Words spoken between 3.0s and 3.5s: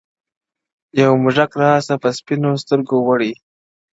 وړی,